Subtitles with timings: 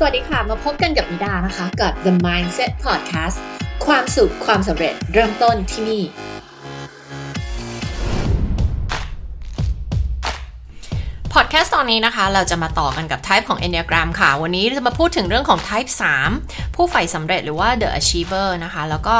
[0.00, 3.38] สวัสดีค่ะ มาพบกันกับนิดานะคะ กับ The Mindset Podcast
[3.86, 6.02] ความสุขความสำเร็จเริ่มต้นที่นี่
[11.32, 15.90] พอดแคสต์ตอนนี้นะคะ เราจะมาต่อกันกับ type ของ Enneagram ค่ะ วันนี้จะมาพูดถึงเรื่องของ type
[16.32, 19.16] 3 ผู้ใฝ่สำเร็จหรือว่า the achiever นะคะ แล้วก็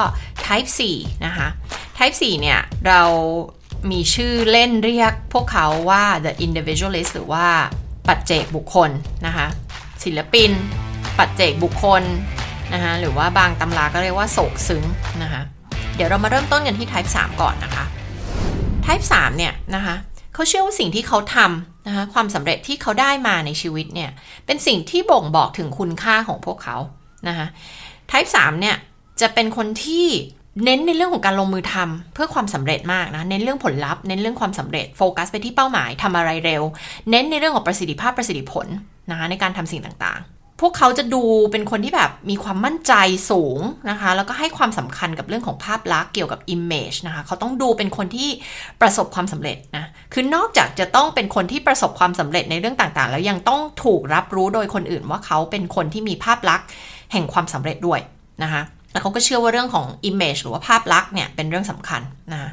[0.46, 1.48] type 4 นะคะ
[1.98, 3.02] type 4 เนี่ย เรา
[3.90, 7.46] มีชื่อเล่นเรียกพวกเขาว่า the individualist หรือว่า
[8.08, 8.90] ปัจเจกบุคคล
[9.26, 9.49] นะคะ
[10.04, 10.50] ศิลปิน
[11.18, 12.02] ปัจเจกบุคคล
[12.75, 14.84] นะคะหรือว่าบางตำราก็เรียกว่าโศกซึ้ง
[15.22, 15.43] นะคะ
[15.96, 17.84] เดี๋ยวเรามาเริ่มต้นกันที่ type 3 ก่อนนะคะ
[18.86, 19.94] type 3เนี่ยนะคะ
[20.34, 24.11] เขาเชื่อว่าสิ่งที่เขาทำนะคะความสำเร็จที่เขาได้มาในชีวิตเนี่ย
[24.46, 26.76] เป็นสิ่งที่บ่งบอกถึงคุณค่าของพวกเขา
[27.28, 27.46] นะคะ
[28.11, 28.76] type 3เนี่ย
[29.20, 30.06] จะเป็นคนที่
[30.64, 36.62] เน้นในเรื่องของการลงมือทำเพื่อความสำเร็จมากนะ เน้นเรื่องผลลัพธ์ เน้นเรื่องความสำเร็จ โฟกัสไปที่เป้าหมายทำอะไรเร็ว
[37.11, 38.67] เน้นในเรื่องของประสิทธิภาพประสิทธิผล
[39.11, 42.92] นะคะในการทำสิ่งต่างๆ พวกเขาจะดูเป็นคนที่แบบมีความมั่นใจ
[43.31, 43.59] สูง
[43.91, 48.31] นะคะ แล้วก็ให้ความสำคัญกับเรื่องของภาพลักษณ์เกี่ยวกับ image นะคะ เขาต้องดูเป็นคนที่
[48.81, 56.67] ประสบความสำเร็จนะ คือนอกจากจะต้องเป็นคนที่ประสบความสำเร็จในเรื่องต่างๆ แล้วยังต้องถูกรับรู้โดยคนอื่นว่าเขาเป็นคนที่มีภาพลักษณ์
[57.12, 58.01] แห่งความสำเร็จด้วย
[58.42, 62.53] นะคะแล้วเขาก็เชื่อว่าเรื่องของ image หรือว่าภาพลักษณ์เนี่ยเป็นเรื่องสำคัญนะ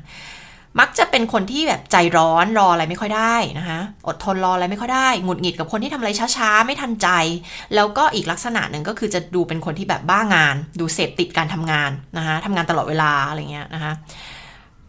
[0.80, 7.08] มักจะเป็นคนที่แบบใจร้อนรออะไรไม่ค่อยได้นะคะอดทนรออะไรไม่ค่อยได้หงุดหงิดกับคนที่ทำอะไรช้าๆ ไม่ทันใจ
[7.76, 13.94] แล้วก็อีกลักษณะหนึ่งก็คือจะดูเป็นคนที่แบบบ้างาน ดูเสพติดการทำงานนะคะทำงานตลอดเวลาอะไรเงี้ยนะคะ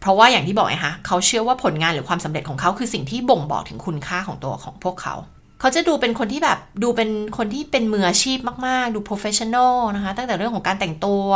[0.01, 5.15] เพราะว่าอย่างที่บอกไงคะเขาเชื่อว่าผลงานหรือความสำเร็จของเขาคือสิ่งที่บ่งบอกถึงคุณค่าของตัวของพวกเขา
[5.59, 11.27] เขาจะดูเป็นคนที่แบบดูเป็นคนที่เป็นมืออาชีพมาก ๆ ดู professional นะคะ ตั้งแต่เรื่องของการแต่งตัว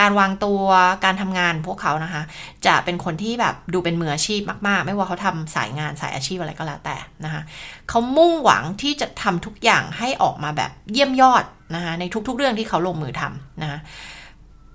[0.00, 0.64] การวางตัว
[1.04, 2.22] การทำงานพวกเขานะคะ
[2.66, 7.42] จะเป็นคนที่แบบดูเป็นมืออาชีพมาก ๆ ไม่ว่าเขาทำสายงานสายอาชีพอะไรก็แล้วแต่นะคะ
[7.88, 13.78] เขามุ่งหวังที่จะทำทุกอย่างให้ออกมาแบบเยี่ยมยอดนะคะในทุก ๆ เรื่องที่เขาลงมือทำนะคะ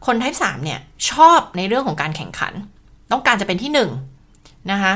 [0.06, 0.80] คนไทป์สามเนี่ย
[1.12, 2.54] ชอบในเรื่องของการแข่งขัน
[3.12, 3.90] ต้องการจะเป็นที่หนึ่ง
[4.72, 4.94] นะคะ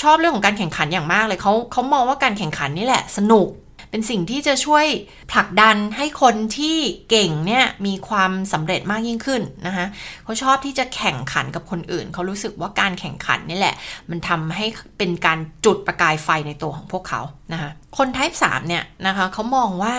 [0.00, 3.48] ชอบเรื่องของการแข่งขันอย่างมากเลยเขาเขามองว่าการแข่งขันนี่แหละ สนุก
[3.90, 4.86] เป็นสิ่งที่จะช่วย
[5.32, 6.76] ผลักดันให้คนที่
[7.10, 9.86] เก่งเนี่ยมีความสำเร็จมากยิ่งขึ้นนะคะ
[10.24, 13.74] เขาชอบที่จะแข่งขันกับคนอื่น เขารู้สึกว่าการแข่งขันนี่แหละ
[14.10, 14.66] มันทำให้
[14.98, 17.20] เป็นการจุดประกายไฟในตัวของพวกเขา
[17.52, 19.94] นะคะคนไทป์3เนี่ยนะคะเขามองว่า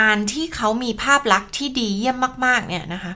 [0.00, 2.16] การที่เขามีภาพลักษณ์ที่ดีเยี่ยม
[2.46, 3.12] มาก ๆ เนี่ยนะคะ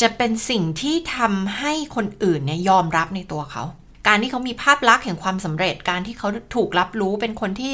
[0.00, 3.64] จะเป็นสิ่งที่ทำให้คนอื่นเนี่ยยอมรับในตัวเขา
[4.06, 7.72] การที่เขามีภาพลักษณ์แห่งความสำเร็จ การที่เขาถูกรับรู้เป็นคนที่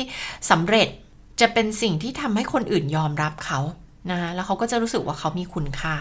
[0.50, 0.88] สำเร็จ
[1.40, 3.60] จะเป็นสิ่งที่ทำให้คนอื่นยอมรับเขา
[4.10, 5.94] นะคะแล้วเขาก็จะรู้สึกว่าเขามีคุณค่า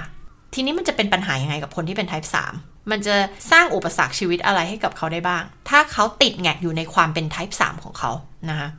[0.53, 2.27] ทีนี้มันจะเป็นปัญหายังไงกับคนที่เป็น type
[2.57, 3.15] 3 มันจะ
[3.51, 8.11] สร้างอุปสรรคชีวิตอะไรให้กับเขาได้บ้าง ถ้าเขาติดแงกอยู่ในความเป็น type 3 ของเขา
[8.49, 8.69] นะคะ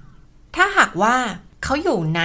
[0.57, 1.15] ถ้าหากว่า
[1.65, 2.23] เขาอยู่ใน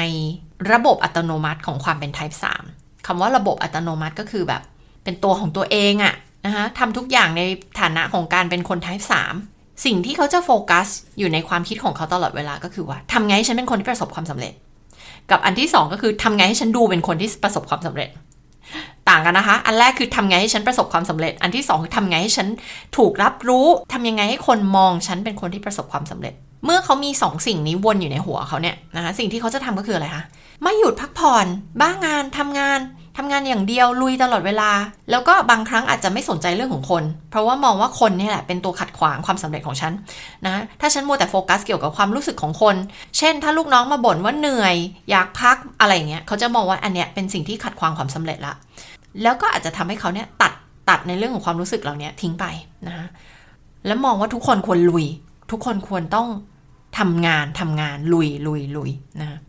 [0.71, 2.35] ระบบอัตโนมัติของความเป็น type
[2.69, 4.61] 3คำว่าระบบอัตโนมัติก็คือแบบ
[5.03, 6.15] เป็นตัวของตัวเองอะ
[6.46, 7.41] นะคะทำทุกอย่างใน
[7.79, 9.06] ฐานะของการเป็นคน type
[9.44, 10.88] 3 สิ่งที่เขาจะโฟกัส
[11.19, 14.53] อยู่ในความคิดของเขาตลอดเวลาก็คือว่าทำไงให้ฉันเป็นคนที่ประสบความสำเร็จ
[15.31, 18.09] กับอันที่ 2 ก็คือทำไงให้ฉันดูเป็นคนที่ประสบความสำเร็จ
[19.09, 22.47] ต่างกันนะคะ อันแรกคือทำไงให้ฉันประสบความสำเร็จ อันที่ 2 คือทำไงให้ฉัน
[22.97, 26.34] ถูกรับรู้ทำยังไงให้คนมองฉันเป็นคนที่ประสบความสำเร็จ
[26.66, 30.24] เมื่อเขามี2สสิ่งนี้วนอยู่ในหัวเขาเนี่ยนะคะสิ่งที่เขาจะทำก็คืออะไรคะ
[30.63, 31.46] ไม่หยุดพักผ่อน
[31.81, 32.80] บ้างงานทำงาน
[33.17, 34.72] ทำงานอย่างเดียวลุยตลอดเวลา
[35.11, 39.94] แล้วก็บางครั้งอาจจะไม่สนใจเรื่องของคน เพราะว่ามองว่าคนนี่แหละเป็นตัวขัดขวางความสำเร็จของฉัน
[40.45, 42.75] นะถ้าฉันมัวแต่โฟกัสเกี่ยวกับความรู้สึกของคน
[43.17, 44.75] เช่น ถ้าลูกน้องมาบ่นว่าเหนื่อย
[45.09, 48.53] อยากพักอะไรเงี้ยเขาจะมองว่าอันเนี้ยเป็นสิ่งที่ขัดขวางความสำเร็จละ
[49.23, 50.53] แล้วก็อาจจะทำให้เขาเนี่ยตัด
[50.89, 52.45] ตัดในเรื่องของความรู้สึกเหล่านี้ทิ้งไป
[52.88, 53.07] นะ
[53.88, 55.05] แล้วมองว่าทุกคนควรลุย
[55.51, 56.27] ทุกคนควรต้อง
[57.00, 59.39] ทำงานทำงานลุยลุยลุยนะ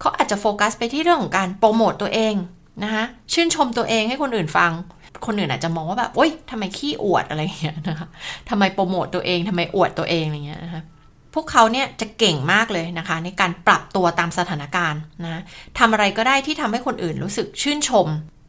[0.00, 2.34] เขาอาจจะโฟกัสไปที่เรื่องของการโปรโมตตัวเอง
[2.82, 4.72] นะคะชื่นชมตัวเองให้คนอื่นฟัง
[5.26, 8.08] คนอื่นอาจจะมองว่าแบบโอ๊ยทำไมขี้อวดอะไรเงี้ยนะคะ
[8.48, 10.82] ทำไมโปรโมตตัวเองทำไมอวดตัวเองอะไรเงี้ยนะคะ
[11.34, 15.42] พวกเขาเนี่ยจะเก่งมากเลยนะคะ ในการปรับตัวตามสถานการณ์นะ
[15.78, 18.06] ทำอะไรก็ได้ที่ทำให้คนอื่นรู้สึกชื่นชม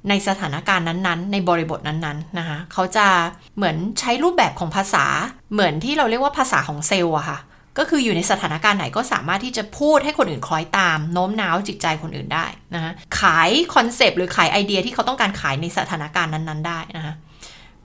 [0.10, 3.08] ในสถานการณ์นั้นๆ ในบริบทนั้นๆนะคะเขาจะ
[3.56, 5.06] เหมือนใช้รูปแบบของภาษา
[5.54, 7.40] เหมือนที่เราเรียกว่าภาษาของเซลล์อะค่ะ
[7.78, 17.14] ก็คืออยู่ในสถานการณ์ไหนก็สามารถที่จะพูดให้คนอื่นคล้อยตามโน้มน้าวจิตใจคนอื่นได้นะขายคอนเซปต์หรือขายไอเดียที่เขาต้องการขายในสถานการณ์นั้นๆ ได้นะคะ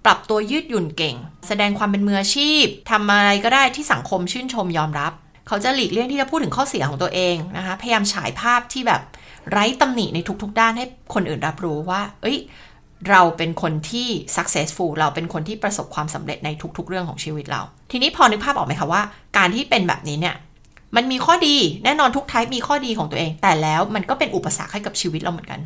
[0.05, 1.17] ปรับตัวยืดหยุ่นเก่ง
[1.49, 5.13] แสดงความเป็นมืออาชีพทำอะไรก็ได้ที่สังคมชื่นชมยอมรับ
[5.49, 9.03] เขาจะหลีกเลี่ยงที่จะพูดถึงข้อเสียของตัวเองนะคะพยายามฉายภาพที่แบบ
[9.51, 10.85] ไร้ตำหนิในทุกๆ ด้านให้
[11.15, 12.37] คนอื่นรับรู้ว่า เอ้ย
[13.11, 16.49] เราเป็นคนที่ successful เราเป็นคนที่ประสบความสำเร็จใน
[16.79, 19.03] ทุก ๆ เรื่องของชีวิตเรา ทีนี้พอนึกภาพออกไหมคะว่า
[19.37, 20.37] การที่เป็นแบบนี้เนี่ย
[20.97, 25.61] มันมีข้อดีแน่นอนทุกไทป์มีข้อดีของตัวเอง แต่แล้วมันก็เป็นอุปสรรคให้กับชีวิตเราเหมือนกัน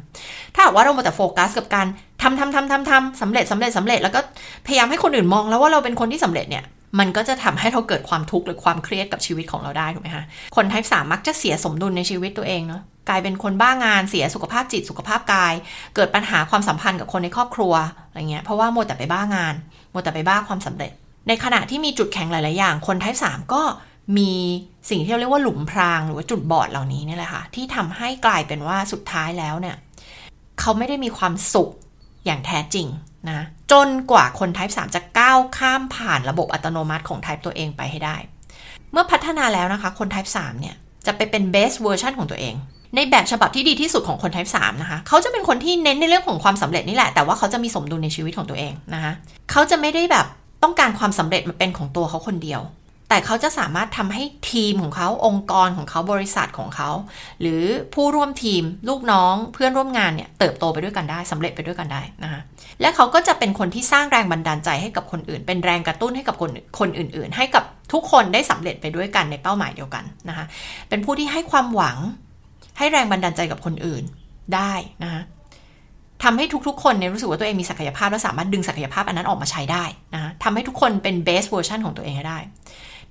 [0.54, 1.86] ถ้าว่าเรามาแต่โฟกัสกับการ
[2.22, 4.20] ทำทำทำทำทำสำเร็จสำเร็จสำเร็จแล้วก็
[4.66, 6.64] พยายามให้คนอื่นมองแล้วว่าเราเป็นคนที่สำเร็จเนี่ย
[6.98, 10.24] มันก็จะทำให้เราเกิดความทุกข์หรือความเครียดกับชีวิตของเราได้ถูกไหมคะ
[10.56, 15.54] คนไทป์สามมักจะเสียสมดุลในชีวิตตัวเองเนาะกลายเป็นคนบ้างานเสียสุขภาพจิตสุขภาพกาย
[15.94, 17.74] เกิดปัญหาความสัมพันธ์กับคนในครอบครัว
[18.08, 19.54] อะไรเงี้ยเพราะว่าโมแต่ไปบ้างาน
[19.90, 20.92] โมแต่ไปบ้าความสำเร็จ
[21.28, 23.62] ในขณะที่มีจุดแข็งหลาย ๆ อย่าง คนไทป์สามก็
[24.18, 24.32] มี
[24.90, 29.76] สิ่งที่เราเรียกว่าหลุมพรางหรือว่าจุดบอดเหล่านี้นี่แหละค่ะที่ทำให้กลายเป็นว่าสุดท้ายแล้วเนี่ย
[30.60, 31.70] เขาไม่ได้มีความสุข
[32.26, 32.86] อย่างแท้จริง
[33.28, 33.40] นะ
[33.72, 38.16] จนกว่าคน Type 3 จะก้าวข้ามผ่านระบบอัตโนมัติของ Type ตัวเองไปให้ได้
[38.92, 40.74] เมื่อพัฒนาแล้วนะคะ คน Type 3 เนี่ย
[41.06, 42.54] จะไปเป็น best version ของตัวเอง
[42.94, 49.12] ในแบบฉบับที่ดีที่สุดของคน Type 3 นะคะ เขาจะเป็นคนที่เน้นในเรื่องของความสำเร็จนี่แหละ แต่ว่าเขาจะมีสมดุลในชีวิตของตัวเองนะคะ
[49.50, 50.26] เขาจะไม่ได้แบบ
[50.62, 52.60] ต้องการความสำเร็จมาเป็นของตัวเขาคนเดียว
[53.12, 56.90] แต่เขาจะสามารถทำให้ทีมของเขาองค์กรของเขาบริษัทของเขา
[57.40, 57.62] หรือ
[57.94, 62.40] ผู้ร่วมทีมลูกน้องเพื่อนร่วมงานเนี่ยเติบโตไปด้วยกันได้สำเร็จไปด้วยกันได้นะคะ
[62.80, 70.44] และเขาก็จะเป็นคนที่สร้างแรงบันดาลใจให้กับคนอื่น เป็นแรงกระตุ้นให้กับคนคนอื่น ๆ ให้กับทุกคนได้สำเร็จไปด้วยกันในเป้าหมายเดียวกันนะคะ
[70.88, 71.96] เป็นผู้ที่ให้ความหวัง
[72.78, 74.04] ให้แรงบันดาลใจกับคนอื่น
[74.54, 74.72] ได้
[75.04, 75.22] นะคะ
[76.24, 79.84] ทำให้ทุกๆ คนเนี่ยรู้สึกว่าตัวเองมีศักยภาพและสามารถดึงศักยภาพอันนั้นออกมาใช้ได้
[80.14, 82.38] นะทำให้ทุกคนเป็น best version ของตัวเองให้ได้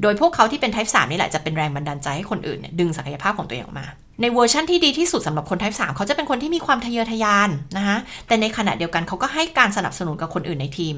[0.02, 3.88] โดยพวกเขาที่เป็น type 3 นี่แหละจะเป็นแรงบันดาลใจให้คนอื่นเนี่ยดึงศักยภาพของตัวเองออกมา
[4.22, 7.98] ในเวอร์ชั่นที่ดีที่สุดสำหรับคน type 3 เขาจะเป็นคนที่มีความทะเยอทะยานนะคะ
[8.28, 10.96] แต่ในขณะเดียวกันเขาก็ให้การสนับสนุนกับคนอื่นในทีม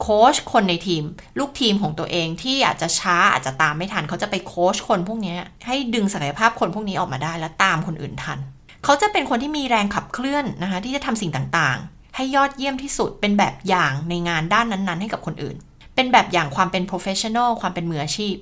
[0.00, 1.02] โค้ชคนในทีม
[1.38, 5.34] ลูกทีมของตัวเองที่อาจจะช้าอาจจะตามไม่ทัน เขาจะไปโค้ชคนพวกนี้
[5.66, 8.38] ให้ดึงศักยภาพคนพวกนี้ออกมาได้ และตามคนอื่นทัน
[8.84, 15.56] เขาจะเป็นคนที่มีแรงขับเคลื่อนนะคะที่จะทำสิ่งต่างๆ ให้ยอดเยี่ยมที่สุดเป็นแบบอย่างในงานด้านนั้น ๆ ให้กับคนอื่น
[16.00, 18.34] เป็นแบบอย่างความเป็น professional ความเป็นมืออาชีพ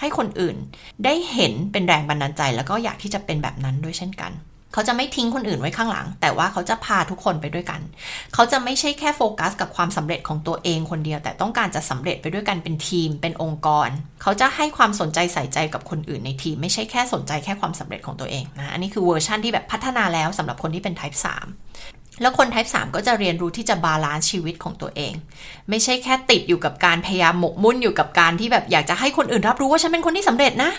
[0.00, 0.56] ให้คนอื่น
[1.04, 4.32] ได้เห็นเป็นแรงบันดาลใจ แล้วก็อยากที่จะเป็นแบบนั้นด้วยเช่นกัน
[4.72, 7.80] เขาจะไม่ทิ้งคนอื่นไว้ข้างหลัง แต่ว่าเขาจะพาทุกคนไปด้วยกัน
[8.34, 13.88] เขาจะไม่ใช่แค่โฟกัสกับความสำเร็จของตัวเองคนเดียว แต่ต้องการจะสำเร็จไปด้วยกันเป็นทีม เป็นองค์กร
[14.22, 25.12] เขาจะให้ความสนใจใส่ใจกับคนอื่นในทีม ไม่ใช่แค่สนใจแค่ความสำเร็จของตัวเองนะ อันนี้คือเวอร์ชั่นที่แบบพัฒนาแล้วสำหรับคนที่เป็น type 3 แล้วคน type 3 ก็จะเรียนรู้ที่จะ balance ชีวิตของตัวเอง
[25.68, 30.70] ไม่ใช่แค่ติดอยู่กับการพยายามหมกมุ่นอยู่กับการที่แบบอยากจะให้คนอื่นรับรู้ว่าฉันเป็นคนที่สำเร็จนะ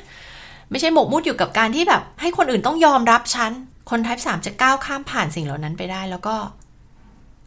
[0.71, 3.51] ไม่ใช่หมกมุ่นอยู่กับการที่แบบให้คนอื่นต้องยอมรับฉัน
[3.89, 6.35] คน type 3 จะก้าวข้ามผ่านสิ่งเหล่านั้นไปได้ แล้วก็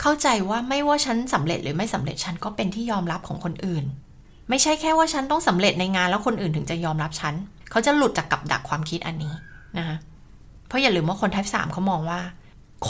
[0.00, 3.84] เข้าใจว่าไม่ว่าฉันสำเร็จหรือไม่สำเร็จฉันก็เป็นที่ยอมรับของคนอื่น
[4.50, 7.34] ไม่ใช่แค่ว่าฉันต้องสำเร็จในงานแล้วคนอื่นถึงจะยอมรับฉัน
[7.70, 9.34] เขาจะหลุดจากกับดักความคิดอันนี้
[9.78, 9.96] นะคะ
[10.68, 12.20] เพราะอย่าลืมว่าคน type 3เขามองว่า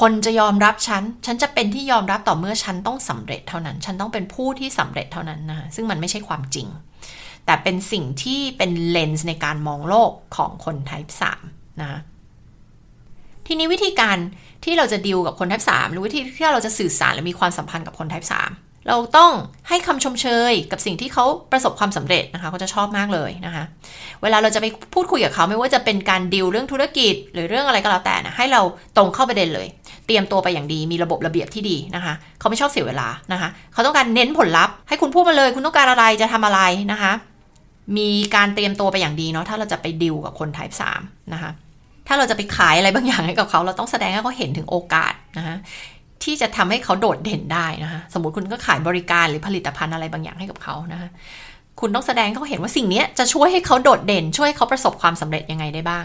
[0.01, 6.69] คนจะยอมรับฉัน ฉันจะเป็นที่ยอมรับต่อเมื่อฉันต้องสำเร็จเท่านั้น ฉันต้องเป็นผู้ที่สำเร็จเท่านั้นนะซึ่งมันไม่ใช่ความจริง
[7.47, 11.13] แต่เป็นสิ่งที่เป็นเลนส์ในการมองโลกของคน type
[11.47, 12.01] 3นะ
[13.47, 14.17] ทีนี้วิธีการ
[14.65, 19.33] ที่เราจะดิวกับคน type 3 หรือวิธีที่เราจะสื่อสารหรือมีความสัมพันธ์กับคน type 3 เราต้อง
[19.69, 23.65] ให้คำชมเชยกับสิ่งที่เขาประสบความสำเร็จนะคะเขาจะชอบมากเลยนะคะ
[24.23, 28.63] เวลาเราจะไปพูดคุยกับเขาไม่ว่าจะเป็นการดิวเรื่องธุรกิจ หรือเรื่องอะไรก็แล้วแต่นะให้เรา
[28.97, 29.69] ตรงเข้าประเด็นเลย
[30.07, 36.61] เตรียมตัวไปอย่างดีมีระบบระเบียบที่ดีนะคะ เขาไม่ชอบเสียเวลานะคะ เขาต้องการเน้นผลลัพธ์ให้คุณพูดมาเลย คุณต้องการอะไรจะทำอะไร
[36.93, 37.13] นะคะ
[37.97, 41.51] มีการเตรียมตัวไปอย่างดีเนาะถ้าเราจะไปดิวกับคน type 3นะคะ
[42.09, 45.57] ถ้าเราจะไปขายอะไรบางอย่างให้กับเขา เราต้องแสดงให้เขาเห็นถึงโอกาสนะคะ
[46.25, 51.09] ที่จะทำให้เขาโดดเด่นได้นะคะสมมติคุณก็ขายบริการหรือผลิตภัณฑ์อะไรบางอย่างให้กับเขานะคะ
[51.81, 56.05] คุณต้องแสดงให้เขาเห็นว่าสิ่งนี้จะช่วยให้เขาโดดเด่น ช่วยให้เขาประสบความสำเร็จยังไงได้บ้าง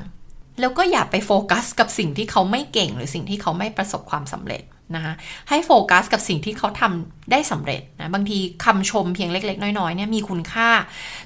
[0.60, 4.64] แล้วก็อย่าไปโฟกัสกับสิ่งที่เขาไม่เก่ง หรือสิ่งที่เขาไม่ประสบความสำเร็จ
[4.96, 5.14] นะคะ
[5.50, 10.70] ให้โฟกัสกับสิ่งที่เขาทำได้สำเร็จนะบางทีคำชมเพียงเล็ก ๆ น้อยๆเนี่ยมีคุณค่า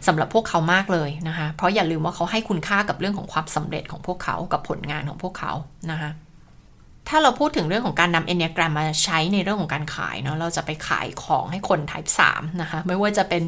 [0.08, 5.52] สำหรับพวกเขามากเลยนะคะเพราะอย่าลืมว่าเขาให้คุณค่ากับเรื่องของความสำเร็จของพวกเขากับผลงานของพวกเขา
[5.92, 6.12] นะคะ
[7.10, 13.44] ถ้าเราพูดถึงเรื่องของการนำ Enneagram มาใช้ในเรื่องของการขายเนาะเราจะไปขายของให้คน Type 3 นะคะ ไม่ว่าจะเป็น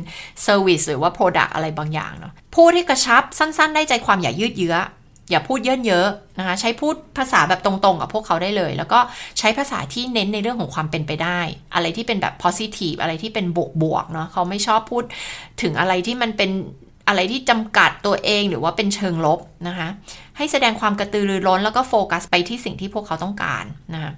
[0.45, 4.75] Service หรือว่า Product อะไรบางอย่างเนาะพูดที่กระชับสั้น ๆ ได้ใจความอย่ายืดเยื้อ
[5.29, 6.07] อย่าพูดเยอะเยอะ
[6.39, 8.99] นะคะใช้พูดภาษาแบบตรงๆ กับพวกเขาได้เลย แล้วก็
[9.39, 11.39] ใช้ภาษาที่เน้นในเรื่องของความเป็นไปได้
[11.75, 13.45] อะไรที่เป็นแบบ positive อะไรที่เป็น
[13.83, 15.03] บวกๆเนาะเขาไม่ชอบพูด
[15.61, 16.51] ถึงอะไรที่มันเป็น
[17.07, 19.87] อะไรที่จำกัดตัวเองหรือว่าเป็นเชิงลบนะคะ
[20.37, 24.13] ให้แสดงความกระตือรือร้น แล้วก็โฟกัสไปที่สิ่งที่พวกเขาต้องการนะคะ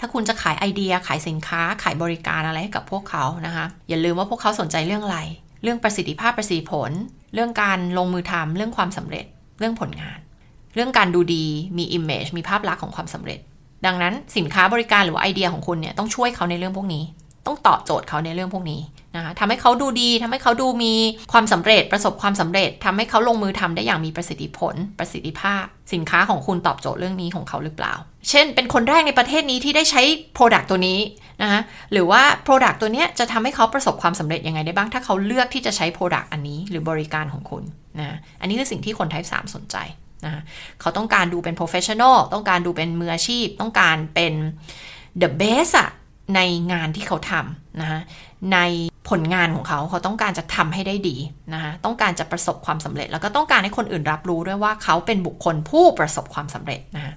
[0.00, 5.20] ถ้าคุณจะขายไอเดียขายสินค้าขายบริการอะไรให้กับพวกเขานะคะ อย่าลืมว่าพวกเขาสนใจเรื่องอะไร
[5.62, 6.90] เรื่องประสิทธิภาพประสิทธิผล
[7.34, 9.24] เรื่องการลงมือทำเรื่องความสำเร็จ
[9.58, 10.18] เรื่องผลงาน
[10.74, 11.44] เรื่องการดูดี
[11.78, 13.40] มี image มีภาพลักษณ์ของความสำเร็จ
[13.86, 17.04] ดังนั้นสินค้าบริการหรือไอเดียของคุณเนี่ยต้องช่วยเขาในเรื่องพวกนี้
[17.46, 18.80] ต้องตอบโจทย์เขาในเรื่องพวกนี้
[19.16, 20.94] นะคะทำให้เขาดูดีทำให้เขาดูมี
[21.32, 27.94] ความสำเร็จประสบความสำเร็จทำให้เขาลงมือทำได้อย่างมีประสิทธิผล ประสิทธิภาพ สินค้าของคุณตอบโจทย์เรื่องนี้ของเขาหรือเปล่า
[28.28, 30.02] เช่น เป็นคนแรกในประเทศนี้ที่ได้ใช้
[30.36, 30.98] Product ตัวนี้
[31.42, 31.60] นะคะ
[31.92, 37.62] หรือว่า Product ตัวนี้จะทำให้เขาประสบความสำเร็จยังไงได้บ้าง ถ้าเขาเลือกที่จะใช้ Product อันนี้หรือบริการของคุณ
[38.00, 39.76] นะ อันนี้คือสิ่งที่คน Type 3 สนใจ
[40.24, 40.42] นะ
[40.80, 44.32] เขาต้องการดูเป็น professional ต้องการดูเป็นมืออาชีพ ต้องการเป็น
[45.22, 45.90] the best อะ
[46.36, 46.40] ใน
[46.72, 48.00] งานที่เขาทำนะคะ
[48.52, 48.58] ใน
[49.10, 51.16] ผลงานของเขาเขาต้องการจะทำให้ได้ดี
[51.54, 57.12] นะคะต้องการจะประสบความสำเร็จ แล้วก็ต้องการให้คนอื่นรับรู้ด้วยว่าเขาเป็นบุคคลผู้ประสบความสำเร็จนะคะ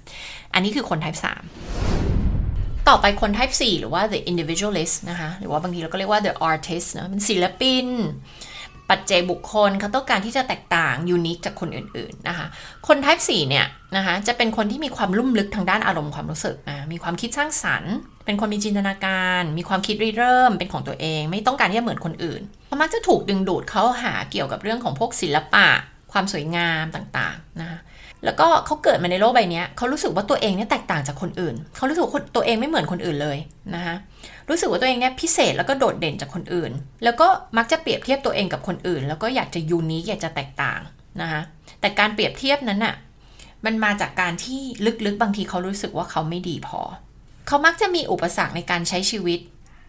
[0.54, 1.20] อันนี้คือคน type
[2.04, 7.88] 3 ต่อไปคน type 4 หรือว่า the individualist นะคะหรือว่าบางทีเราก็เรียกว่า the artist นะเป็นศิลปิน
[8.90, 12.48] ปัจเจกบุคคลเขาต้องการที่จะแตกต่างยูนิคจากคนอื่นๆนะคะ
[12.88, 13.66] คน type 4เนี่ย
[13.96, 17.94] นะคะจะเป็นคนที่มีความลุ่มลึกทางด้านอารมณ์ความรู้สึกนะมีความคิดสร้างสรรค์
[18.26, 25.68] เป็นคนมีจินตนาการ มีความคิดริเริ่มเป็นของตัวเอง ไม่ต้องการที่จะเหมือนคนอื่นเขามักจะถูกดึงดูดเขาหาเกี่ยวกับเรื่องของพวกศิลปะ
[26.12, 27.80] ความสวยงามต่างๆนะคะ
[28.26, 32.04] แล้วก็เขาเกิดมาในโลกใบนี้เขารู้สึกว่าตัวเองเนี่ยแตกต่างจากคนอื่น เขารู้สึก
[32.36, 33.38] ตัวเองไม่เหมือนคนอื่นเลย
[33.76, 33.96] นะคะ
[34.50, 36.72] รู้สึกว่าตัวเองเนี่ยพิเศษแล้วก็โดดเด่นจากคนอื่น
[37.04, 40.82] แล้วก็มักจะเปรียบเทียบตัวเองกับคนอื่น แล้วก็อยากจะยูนิคอยากจะแตกต่าง
[41.22, 41.42] นะคะ
[41.82, 42.96] แต่การเปรียบเทียบนั้นน่ะ
[43.66, 44.62] มันมาจากการที่
[45.06, 46.82] ลึกๆบางทีเขารู้สึกว่าเขาไม่ดีพอ
[47.48, 49.40] เขามักจะมีอุปสรรคในการใช้ชีวิต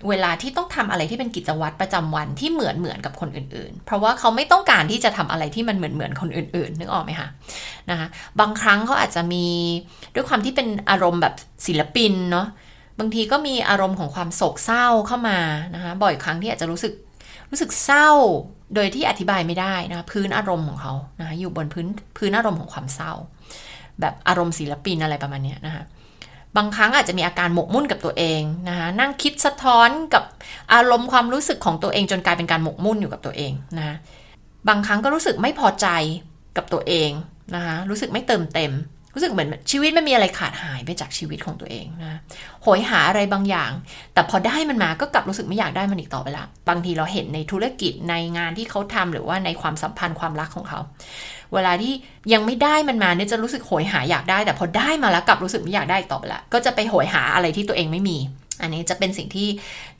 [0.08, 7.28] เวลาที่ต้องทำอะไรที่เป็นกิจวัตรประจำวันที่เหมือนเหมือนกับคนอื่นๆ เพราะว่าเขาไม่ต้องการที่จะทำอะไรที่มันเหมือนเหมือนคนอื่นๆ นึกออกไหมคะ
[7.90, 8.06] นะคะ
[8.40, 9.46] บางครั้งเขาอาจจะมี
[10.14, 11.34] ด้วยความที่เป็นอารมณ์แบบ
[11.66, 12.46] ศิลปินเนาะ
[12.98, 15.38] บางทีก็มีอารมณ์ของความโศกเศร้าเข้ามา
[15.74, 16.92] นะคะบ่อยครั้งที่อาจจะรู้สึก
[17.50, 18.10] รู้สึกเศร้า
[18.74, 21.86] โดยที่อธิบายไม่ได้นะพื้นอารมณ์ของเขานะคะอยู่บนพื้น
[22.16, 23.12] พื้นอารมณ์ของความเศร้า
[24.00, 25.84] แบบอารมณ์ศิลปินอะไรประมาณนี้นะคะ
[26.56, 30.24] บางครั้งอาจจะมีอาการหมกมุ่นกับตัวเองนะคะนั่งคิดสะท้อนกับ
[30.72, 33.96] อารมณ์ความรู้สึกของตัวเองจนกลายเป็นการหมกมุ่นอยู่กับตัวเองนะคะ
[34.68, 35.86] บางครั้งก็รู้สึกไม่พอใจ
[36.56, 37.10] กับตัวเอง
[37.54, 38.72] นะคะรู้สึกไม่เติมเต็ม
[39.14, 42.20] รู้สึกเหมือนชีวิตไม่มีอะไรขาดหายไปจากชีวิตของตัวเองนะ
[42.62, 43.72] โหยหาอะไรบางอย่าง
[44.14, 50.80] แต่พอได้มันมาก็กลับรู้สึกไม่อยากได้มันอีกต่อไปละบางทีเราเห็นในธุรกิจในงานที่เขาทำหรือว่าในความสัมพันธ์ความรักของเขา
[51.54, 51.94] เวลาที่
[52.32, 58.18] ยังไม่ได้มันมาเนี่ยจะรู้สึกโหยหาอยากได้ แต่พอได้มาแล้วกลับรู้สึกไม่อยากได้อีกต่อไปละก็จะไปโหยหาอะไรที่ตัวเองไม่มี
[58.60, 59.48] อันนี้จะเป็นสิ่งที่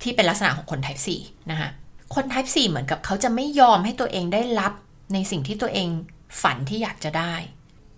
[0.02, 1.68] ที่เป็นลักษณะของคน type 4นะคะ
[2.14, 4.72] คน type 4เหมือนกับเขาจะไม่ยอมให้ตัวเองได้รับ
[5.12, 5.88] ในสิ่งที่ตัวเอง
[6.42, 7.34] ฝันที่อยากจะได้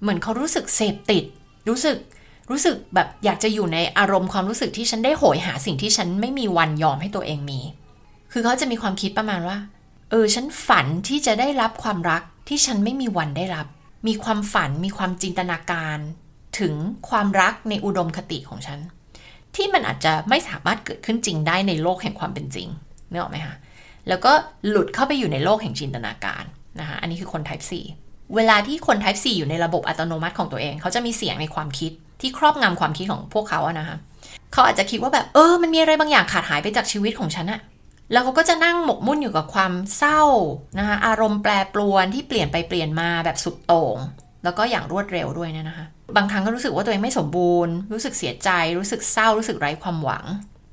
[0.03, 1.25] เหมือนเขารู้สึกเสพติด
[1.69, 1.97] รู้สึก
[2.51, 7.61] รู้สึกแบบอยากจะอยู่ในอารมณ์ความรู้สึกที่ฉันได้โหยหาสิ่งที่ฉันไม่มีวันยอมให้ตัวเองมี
[8.33, 9.59] คือเขาจะมีความคิดประมาณว่า
[10.11, 13.67] เออ ฉันฝันที่จะได้รับความรัก ที่ฉันไม่มีวันได้รับ
[14.07, 15.99] มีความฝันมีความจินตนาการ
[16.59, 16.75] ถึง
[17.09, 18.79] ความรักในอุดมคติของฉัน
[19.57, 22.69] ที่มันอาจจะไม่สามารถเกิดขึ้นจริงได้ในโลกแห่งความเป็นจริง
[23.11, 23.57] นึกออกไหมคะ
[24.09, 24.33] แล้วก็
[24.69, 26.45] หลุดเข้าไปอยู่ในโลกแห่งจินตนาการ
[26.81, 27.65] นะคะอันนี้คือคน type
[27.97, 33.97] 4 เวลาที่คน type 4 อยู่ในระบบอัตโนมัติของตัวเอง เขาจะมีเสียงในความคิดที่ครอบงำความคิดของพวกเขาอะนะคะ
[34.53, 37.61] เขาอาจจะคิดว่าแบบเออ มันมีอะไรบางอย่างขาดหายไปจากชีวิตของฉันอะ
[38.13, 40.23] แล้วเขาก็จะนั่งหมกมุ่นอยู่กับความเศร้า
[40.79, 43.97] นะคะอารมณ์แปรปรวนที่เปลี่ยนไปเปลี่ยนมาแบบสุดโต่ง
[44.45, 45.87] แล้วก็อย่างรวดเร็วด้วยเนี่ยนะคะ
[46.17, 50.25] บางครั้งก็รู้สึกว่าตัวเองไม่สมบูรณ์ รู้สึกเสียใจ รู้สึกเศร้า รู้สึกไร้ความหวัง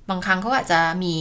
[0.10, 1.18] บางครั้งเขาอาจจะมี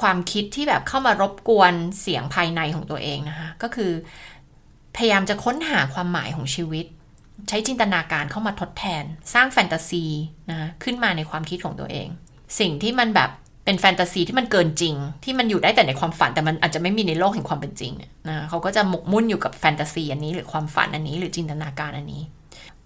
[0.00, 3.92] ความคิดที่แบบเข้ามารบกวนเสียงภายในของตัวเองนะคะ ก็คือ
[4.96, 6.86] พยายามจะค้นหาความหมายของชีวิต
[7.48, 10.04] ใช้จินตนาการเข้ามาทดแทน สร้างแฟนตาซี
[10.50, 12.08] นะขึ้นมาในความคิดของตัวเอง
[12.60, 13.30] สิ่งที่มันแบบ
[13.66, 14.94] เป็นแฟนตาซีที่มันเกินจริง
[15.24, 22.22] ที่มันอยู่ได้แต่ในความฝันแต่มันอาจจะไม่มีในโลกแห่งความเป็นจริงเนี่ยนะเขาก็จะหมกมุ่นอยู่กับแฟนตาซีอันนี้หรือความฝันอันนี้หรือจินตนาการอันนี้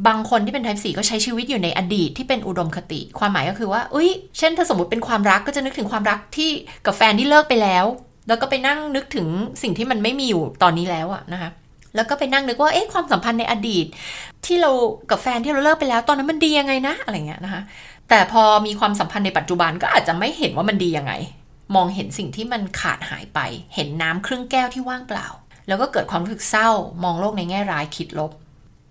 [0.06, 6.50] บางคนที่เป็น type 4ก็ใช้ชีวิตอยู่ในอดีตที่เป็นอุดมคติ ความหมายก็คือว่าอุ้ยเช่นถ้าสมมติเป็นความรักก็จะนึกถึงความรักที่
[6.86, 7.84] กับแฟนที่เลิกไปแล้ว
[8.28, 9.26] แล้วก็ไปนั่งนึกถึง
[9.62, 11.50] สิ่งที่มันไม่มีอยู่ตอนนี้แล้วอะนะคะ
[11.94, 13.86] แล้วก็ไปนั่งนึกว่าเอ๊ะความสัมพันธ์ในอดีต
[14.46, 14.70] ที่เรา
[15.10, 17.62] กับแฟนที่เราเลิกไปแล้วตอนนั้นมันดียังไงนะอะไรเงี้ยนะคะ
[18.10, 21.12] แต่พอมีความสัมพันธ์ในปัจจุบันก็อาจจะไม่เห็นว่ามันดียังไง
[21.74, 23.38] มองเห็นสิ่งที่มันขาดหายไป
[23.74, 25.28] เห็นน้ำครึ่งแก้วที่ว่างเปล่า
[25.68, 26.68] แล้วก็เกิดความรู้สึกเศร้า
[27.04, 28.30] มองโลกในแง่ร้ายคิดลบ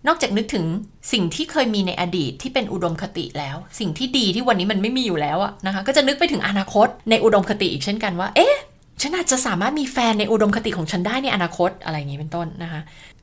[0.08, 0.66] นอกจากนึกถึง
[1.14, 8.56] สิ่งที่เคยมีในอดีตที่เป็นอุดมคติแล้ว สิ่งที่ดีที่วันนี้มันไม่มีอยู่แล้วอะนะคะ ก็จะนึกไปถึงอนาคตในอุดมคติอีกเช่นกันว่า เอ๊ะ
[9.02, 12.82] ฉันอาจจะสามารถมีแฟนในอุดมคติของฉันได้ในอนาคตอะไรอย่างนี้เป็นต้นนะคะ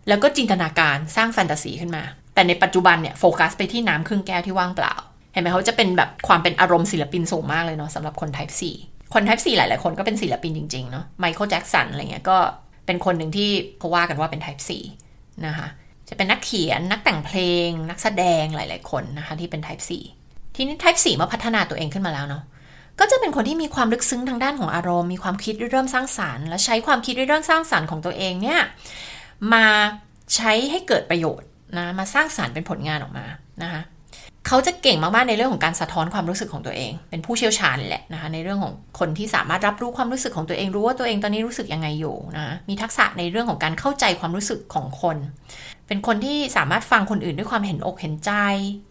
[0.09, 2.03] แล้วก็จินตนาการสร้างแฟนตาซีขึ้นมา
[2.35, 4.95] แต่ในปัจจุบันเนี่ยโฟกัสไปที่น้ำครึ่งแก้วที่ว่างเปล่า
[5.37, 12.39] ห็นไหมเขาจะเป็นแบบความเป็นอารมณ์ศิลปินสูงมากเลยเนาะสำหรับคน type 4 คน type 4 หลาย ๆ คนก็เป็นศิลปินจริง ๆ เนาะไมเคิลแจ็กสันอะไรเงี้ยก็
[12.87, 14.63] เป็นคนหนึ่งที่เขาว่ากันว่าเป็น type
[15.03, 15.69] 4 นะคะ
[16.09, 19.83] จะเป็นนักเขียนนักแต่งเพลง นักแสดงหลาย ๆ คนนะคะที่เป็น type
[20.19, 22.43] 4 ทีนี้ type 4 มาพัฒนาตัวเองขึ้นมาแล้วเนาะ
[23.01, 28.61] ก็จะเป็นคนที่มีความลึกซึ้งทางด้านของอารมณ์ มีความคิดเริ่มสร้างสารรค์ และใช้ความคิดเริ่มสร้างสารรค์ของตัวเองเนี่ย
[29.53, 29.67] มา
[30.35, 33.27] ใช้ให้เกิดประโยชน์นะมาสร้างสารรค์เป็นผลงานออกมา
[33.63, 33.83] นะคะ
[34.47, 45.17] เขาจะเก่งมากๆในเรื่องของการสะท้อนความรู้สึกของตัวเอง เป็นผู้เชี่ยวชาญแหละนะคะในเรื่องของคนที่สามารถรับรู้ความรู้สึกของตัวเองรู้ว่าตัวเองตอนนี้รู้สึกยังไงอยู่นะมีทักษะในเรื่องของการเข้าใจความรู้สึกของคน
[45.87, 48.33] เป็นคนที่สามารถฟังคนอื่นด้วยความเห็นอกเห็นใจ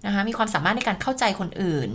[0.06, 1.90] นะคะมีความสามารถในการเข้าใจคนอื่น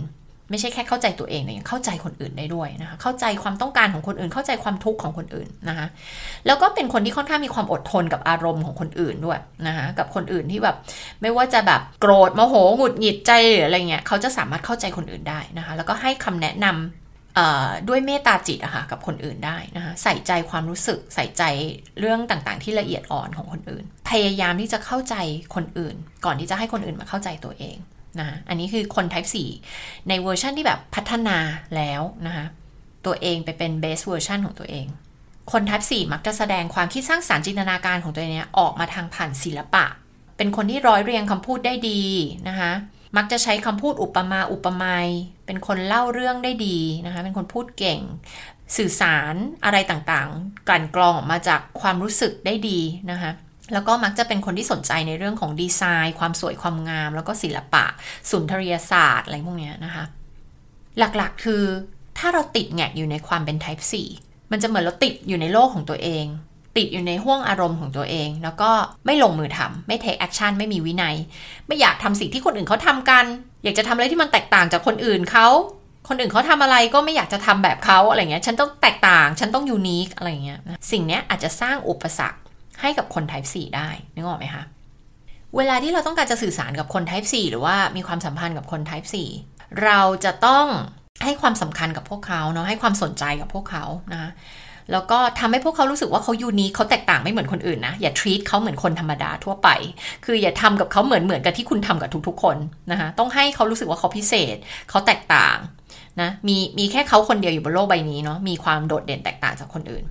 [0.51, 5.87] ไม่ใช่แค่เข้าใจตัวเองแต่ยังเข้าใจคนอื่นได้ด้วยนะคะ เข้าใจความต้องการของคนอื่น เข้าใจความทุกข์ของคนอื่นนะคะ
[6.45, 10.75] แล้วก็เป็นคนที่ค่อนข้างมีความอดทนกับอารมณ์ของคนอื่นด้วยนะคะกับคนอื่นที่แบบ
[11.21, 21.43] ไม่ว่าจะแบบโกรธโมโหหงุดหงิดใจหรืออะไรเงี้ยเขาจะสามารถเข้าใจคนอื่นได้นะคะ แล้วก็ให้คำแนะนำด้วยเมตตาจิตอะค่ะกับคนอื่นได้นะคะใส่ใจความรู้สึกใส่ใจ
[21.99, 25.15] เรื่องต่างๆ ที่ละเอียดอ่อนของคนอื่น พยายามที่จะเข้าใจ
[25.55, 27.77] คนอื่น ก่อนที่จะให้คนอื่นมาเข้าใจตัวเอง
[28.19, 29.29] นะอันนี้คือคน Type
[29.67, 31.37] 4 ในเวอร์ชันที่แบบพัฒนา
[31.75, 32.45] แล้วนะคะ
[33.05, 34.87] ตัวเองไปเป็น base version ของตัวเอง
[35.51, 39.85] คน Type 4 มักจะแสดงความคิดสร้างสารรค์จินตนาการของตัวเองเนี่ยออกมาทางผ่านศิลปะ
[40.37, 42.01] เป็นคนที่ร้อยเรียงคำพูดได้ดี
[42.49, 42.71] นะคะ
[43.17, 45.07] มักจะใช้คำพูดอุปมาอุปไมย
[45.45, 48.01] เป็นคนเล่าเรื่องได้ดีนะคะเป็นคนพูดเก่ง
[48.77, 52.79] สื่อสารอะไรต่างๆ กลั่นกรองออกมาจากความรู้สึกได้ดี
[53.11, 53.31] นะคะ
[53.73, 57.85] แล้วก็มักจะเป็นคนที่สนใจในเรื่องของดีไซน์ ความสวยความงาม แล้วก็ศิลปะ
[58.29, 60.05] สุนทรียศาสตร์อะไรพวกนี้นะคะ
[60.97, 61.63] หลักๆคือ
[62.17, 63.83] ถ้าเราติดแงกอยู่ในความเป็น type
[64.15, 66.25] 4 มันจะเหมือนเราติดอยู่ในโลกของตัวเอง
[66.77, 68.71] ติดอยู่ในห่วงอารมณ์ของตัวเอง แล้วก็
[69.05, 71.15] ไม่ลงมือทำไม่ take action ไม่มีวินัย
[71.67, 73.25] ไม่อยากทำสิ่งที่คนอื่นเขาทำกัน
[73.63, 75.47] อยากจะทำอะไรที่มันแตกต่างจากคนอื่นเขา
[76.09, 80.59] คนอื่นเขาทำอะไรก็ไม่อยากจะทำแบบเขาอะไรเงี้ย ฉันต้องแตกต่าง ฉันต้องยูนิคอะไรเงี้ย
[80.91, 82.39] สิ่งนี้อาจจะสร้างอุปสรรค
[82.81, 84.63] ให้กับคน Type 4 ได้นึกออกไหมคะ
[85.57, 89.07] เวลาที่เราต้องการจะสื่อสารกับคน Type 4 หรือว่ามีความสัมพันธ์กับคน Type
[89.43, 90.65] 4 เราจะต้อง
[91.23, 94.31] ให้ความสำคัญกับพวกเขาเนาะให้ความสนใจกับพวกเขานะ
[94.91, 99.69] แล้วก็ทำให้พวกเขารู้สึกว่าเขายูนีเขาแตกต่างไม่เหมือนคนอื่นนะอย่า treat เขาเหมือนคนธรรมดาทั่วไป
[100.25, 102.57] คืออย่าทำกับเขาเหมือนเหมือนกับที่คุณทำกับทุกๆ คน
[102.91, 104.57] นะคะต้องให้เขารู้สึกว่าเขาพิเศษ
[104.89, 105.57] เขาแตกต่าง
[106.21, 110.03] นะมีมีแค่เขาคนเดียวอยู่บนโลกใบนี้เนาะมีความโดดเด่นแตกต่างจากคนอื่น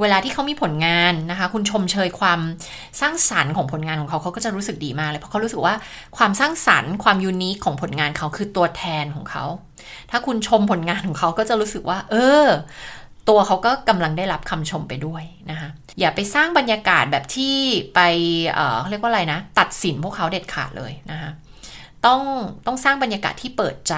[0.00, 2.40] เวลาที่เขามีผลงานนะคะ คุณชมเชยความ
[3.00, 5.74] สร้างสรรค์ของผลงานของเขาเขาก็จะรู้สึกดีมากเลยเพราะเขารู้สึกว่า
[6.16, 9.44] ความสร้างสรรค์ความยูนิคของผลงานเขาคือตัวแทนของเขา
[10.10, 12.46] ถ้าคุณชมผลงานของเขาก็จะรู้สึกว่า เออ
[13.28, 15.68] ตัวเขาก็กำลังได้รับคำชมไปด้วยนะคะ
[16.00, 17.56] อย่าไปสร้างบรรยากาศแบบที่
[17.94, 18.00] ไป
[18.52, 21.30] เออเรียกว่าอะไรนะ ตัดสินพวกเขาเด็ดขาดเลยนะคะ
[22.06, 22.20] ต้อง
[22.66, 23.96] ต้องสร้างบรรยากาศที่เปิดใจ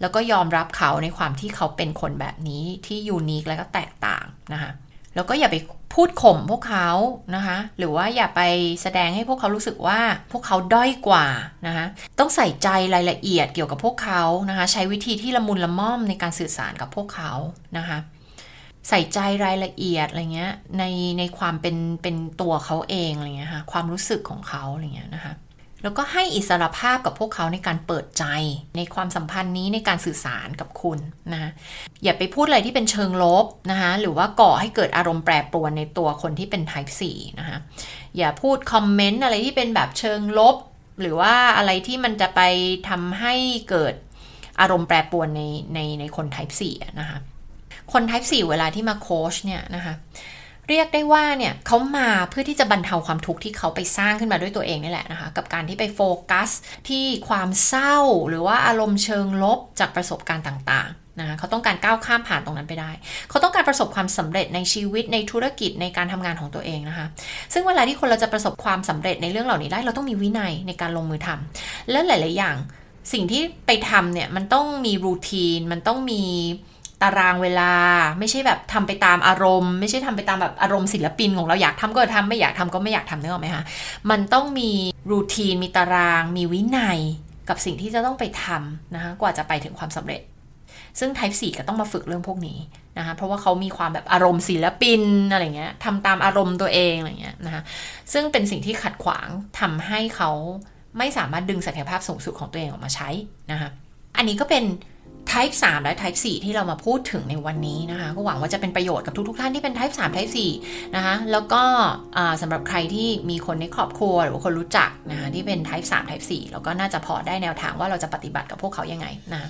[0.00, 4.70] แล้วก็ยอมรับเขาในความที่เขาเป็นคนแบบนี้ที่ยูนิคและก็แตกต่างนะคะ
[5.14, 5.56] แล้วก็อย่าไป
[5.94, 6.88] พูดข่มพวกเขา
[7.34, 8.42] นะคะ หรือว่าอย่าไป
[8.82, 9.98] แสดงให้พวกเขารู้สึกว่า
[10.32, 11.26] พวกเขาด้อยกว่า
[11.66, 11.86] นะคะ
[12.18, 17.32] ต้องใส่ใจรายละเอียดเกี่ยวกับพวกเขานะคะ ใช้วิธีที่ละมุนละม่อมในการสื่อสารกับพวกเขา
[17.78, 17.98] นะคะ
[18.88, 20.84] ใส่ใจรายละเอียดอะไรเงี้ยใน
[21.18, 25.32] ในความเป็นเป็นตัวเขาเองอะไรเงี้ยค่ะความรู้สึกของเขาอะไรเงี้ยนะคะ
[25.84, 28.24] แล้วก็ให้อิสรภาพกับพวกเขาในการเปิดใจ
[28.76, 30.98] ในความสัมพันธ์นี้ในการสื่อสารกับคุณ
[31.32, 31.50] นะ
[32.04, 37.58] อย่าไปพูดอะไรที่เป็นเชิงลบนะคะหรือว่าก่อให้เกิดอารมณ์แปรปรวนในตัวคนที่เป็น type 4นะคะ
[38.16, 40.56] อย่าพูดคอมเมนต์อะไรที่เป็นแบบเชิงลบ
[41.00, 42.40] หรือว่าอะไรที่มันจะไป
[42.88, 43.34] ทำให้
[43.70, 43.94] เกิด
[44.60, 45.42] อารมณ์แปรปรวนใน
[45.74, 47.18] ในในคน type 4นะคะ
[47.92, 49.94] คน type 4 เวลาที่มาโค้ชเนี่ยนะคะ
[50.68, 56.00] เรียกได้ว่าเนี่ยเขามาเพื่อที่จะบรรเทาความทุกข์ที่เขาไปสร้างขึ้นมาด้วยตัวเองนี่แหละนะคะ กับการที่ไปโฟ
[56.30, 56.50] กัส
[56.88, 57.96] ที่ความเศร้า
[58.28, 62.90] หรือว่าอารมณ์เชิงลบจากประสบการณ์ต่างๆนะคะเขาต้องการก้าวข้ามผ่านตรงนั้นไปได้
[63.30, 67.06] เขาต้องการประสบความสำเร็จในชีวิตในธุรกิจในการทำงานของตัวเองนะคะ
[67.52, 72.56] ซึ่งเวลาที่คนเราจะประสบความสำเร็จในเรื่องเหล่านี้ได้ เราต้องมีวินัยในการลงมือทำและหลาย ๆ อย่าง
[73.12, 76.22] สิ่งที่ไปทำเนี่ยมันต้องมีรูทีนมันต้องมี
[77.04, 77.72] ตารางเวลา
[78.18, 83.64] ไม่ใช่แบบทำไปตามอารมณ์ ไม่ใช่ทำไปตามแบบอารมณ์ศิลปินของเราอยากทำก็ทำไม่อยากทำก็ไม่อยากทำเนึกออกไหมคะ
[84.10, 84.70] มันต้องมี
[85.10, 86.98] รูทีนมีตาราง มีวินัย
[87.48, 90.20] กับสิ่งที่จะต้องไปทำนะคะกว่าจะไปถึงความสำเร็จ
[90.98, 92.58] ซึ่ง Type 4 ก็ต้องมาฝึกเรื่องพวกนี้
[92.98, 97.62] นะคะเพราะว่าเขามีความแบบอารมณ์ศิลปินอะไรเงี้ยทำตามอารมณ์ตัวเองอะไรเงี้ยนะคะ
[98.12, 99.28] ซึ่งเป็นสิ่งที่ขัดขวาง
[99.60, 100.30] ทำให้เขา
[100.98, 103.08] ไม่สามารถดึงศักยภาพสูงสุดของตัวเองออกมาใช้
[103.52, 103.68] นะคะ
[104.16, 104.64] อันนี้ก็เป็น
[105.32, 110.32] Type 3 และ Type 4 ที่เรามาพูดถึงในวันนี้นะคะ ก็หวังว่าจะเป็นประโยชน์กับทุกๆท่านที่เป็น Type 3 Type
[110.62, 111.62] 4 นะคะ แล้วก็
[112.42, 119.48] สำหรับใครที่มีคนในครอบครัวหรือคนรู้จักนะคะที่เป็น Type 3 Type 4 แล้วก็น่าจะพอได้แนวทางว่าเราจะปฏิบัติกับพวกเขายังไงนะ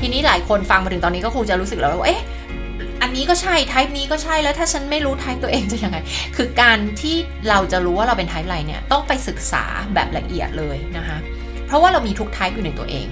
[0.00, 2.22] ทีนี้หลายคนฟังมาถึงตอนนี้ก็คงจะรู้สึกแล้วว่าเอ๊ะ
[3.02, 5.98] อันนี้ก็ใช่ Type นี้ก็ใช่ แล้วถ้าฉันไม่รู้ Type ตัวเองจะยังไง
[6.36, 7.16] คือการที่
[7.48, 11.18] เราจะรู้ว่าเราเป็น Type อะไรเนี่ย ต้องไปศึกษาแบบละเอียดเลยนะคะ
[11.66, 13.06] เพราะว่าเรามีทุก Type อยู่ในตัวเอง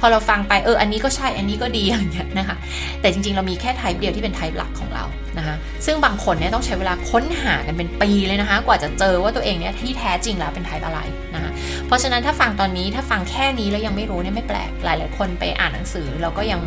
[0.00, 2.56] พอเราฟังไปเอออันนี้ก็ใช่อันนี้ก็ดีอย่างเงี้ยนะคะ
[3.00, 5.04] แต่จริงๆเรามีแค่ไทป์เดียวที่เป็นไทป์หลักของเรา
[5.38, 5.56] นะคะ
[5.86, 11.00] ซึ่งบางคนเนี่ยต้องใช้เวลาค้นหากันเป็นปีเลยนะคะ กว่าจะเจอว่าตัวเองเนี่ยที่แท้จริงแล้วเป็นไทป์อะไร
[11.34, 11.50] นะคะ
[11.86, 16.60] เพราะฉะนั้นถ้าฟังตอนนี้ถ้าฟังแค่นี้แล้วยังไม่รู้เนี่ยไม่แปลกหลายๆคนไปอ่านหนังสือเราก็ยัง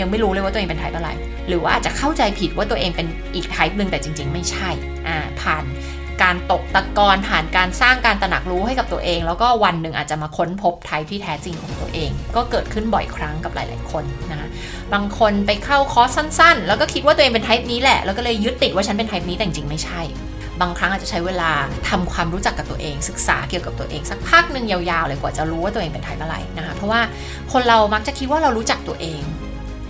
[0.00, 1.10] ยังไม่รู้เลยว่าตัวเองเป็นไทป์อะไร
[1.48, 4.70] หรือว่าอาจจะเข้าใจผิดว่าตัวเองเป็นอีกไทป์หนึ่งแต่จริง ๆ ไม่ใช่
[5.06, 5.64] อ่าผ่าน
[6.22, 14.48] การตกตะกอนผ่านการสร้างการตระหนักรู้ให้กับตัวเอง แล้วก็วันหนึ่งอาจจะมาค้นพบไทป์ที่แท้จริงของตัวเอง ก็เกิดขึ้นบ่อยครั้งกับหลาย ๆ คนนะคะ
[14.92, 20.00] บางคนไปเข้าคอร์สสั้น ๆ แล้วก็คิดว่าตัวเองเป็นไทป์นี้แหละ แล้วก็เลยยึดติดว่าฉันเป็นไทป์นี้แต่จริงๆไม่ใช่
[20.60, 21.50] บางครั้งอาจจะใช้เวลา
[21.88, 27.00] ทำความรู้จักกับตัวเอง ศึกษาเกี่ยวกับตัวเองสักพักหนึ่งยาวๆเลยกว่าจะรู้ว่าตัวเองเป็นไทป์อะไรนะคะเพราะว่า
[27.52, 29.20] คนเรามักจะคิดว่าเรารู้จักตัวเอง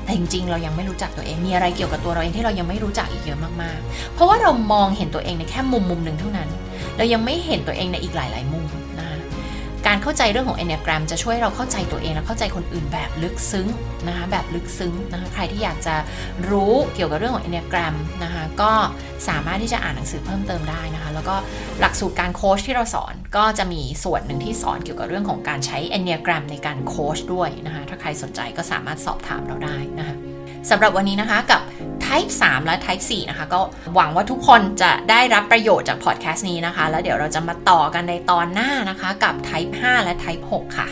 [0.08, 6.48] แต่จริงๆ เรายังไม่รู้จักตัวเอง มีอะไรเกี่ยวกับตัวเราเองที่เรายังไม่รู้จักอีกเยอะมากๆ เพราะว่าเรามองเห็นตัวเองในแค่มุมมุมหนึ่งเท่านั้น
[6.96, 8.64] เรายังไม่เห็นตัวเองในอีกหลายๆมุม
[9.86, 13.68] การเข้าใจเรื่องของ Enneagram จะช่วยเราเข้าใจตัวเองและเข้าใจคนอื่นแบบลึกซึ้ง
[14.08, 15.94] นะคะแบบลึกซึ้งนะคะใครที่อยากจะ
[16.50, 18.72] รู้เกี่ยวกับเรื่องของ Enneagram นะคะก็
[19.28, 21.36] สามารถที่จะอ่านหนังสือเพิ่มเติมได้นะคะแล้วก็
[21.80, 30.16] หลักสูตรการโค้ชที่เราสอนก็จะมีส่วนหนึ่งที่สอนเกี่ยวกับเรื่องของการใช้ Enneagram ในการโค้ชด้วยนะคะถ้าใครสนใจก็สามารถสอบถามเราได้นะคะ
[30.70, 31.60] สำหรับวันนี้นะคะกับ
[32.08, 33.60] Type 3 และ Type 4 นะคะ ก็
[33.94, 40.88] หวังว่าทุกคนจะได้รับประโยชน์จากพอดแคสต์นี้นะคะ แล้วเดี๋ยวเราจะมาต่อกันในตอนหน้านะคะกับ Type 5 และ Type 6 ค่ะ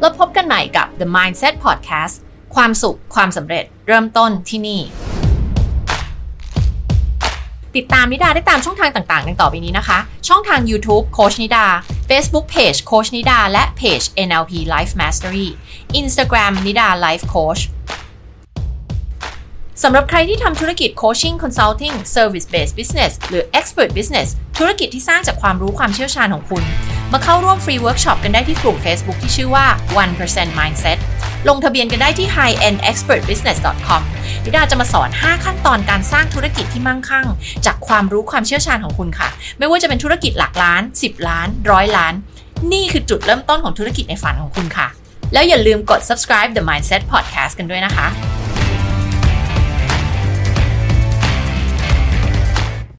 [0.00, 2.14] แล้วพบกันใหม่กับ The Mindset Podcast
[2.54, 4.80] ความสุขความสำเร็จเริ่มต้นที่นี่
[7.76, 11.64] ติดตามนิดาได้ตามช่องทางต่างๆ ดังต่อไปนี้นะคะ ช่องทาง YouTube โคชนิดา
[12.08, 15.48] Facebook Page โคชนิดาและเพจ NLP Life Mastery
[16.00, 17.62] Instagram นิดา Life Coach
[19.82, 26.62] สำหรับใครที่ทำธุรกิจ Coaching Consulting Service Based Business หรือ Expert Business ธุรกิจที่สร้างจากความรู้ความเชี่ยวชาญของคุณ
[27.12, 29.66] มาเข้าร่วม free workshop กันได้ที่กลุ่ม Facebook ที่ชื่อว่า
[30.12, 30.98] 1% Mindset
[31.48, 34.02] ลงทะเบียนกันได้ที่ highendexpertbusiness.com
[34.44, 37.26] นิดาจะมาสอน 5 ขั้นตอนการสร้างธุรกิจที่มั่งคั่ง
[37.66, 42.14] จากความรู้ความเชี่ยวชาญของคุณค่ะ ไม่ว่าจะเป็นธุรกิจหลักล้าน 10 ล้านร้อยล้าน
[42.72, 44.88] นี่คือจุดเริ่มต้นของธุรกิจในฝันของคุณค่ะ
[45.32, 48.08] แล้วอย่าลืมกด subscribe the mindset podcast กันด้วยนะคะ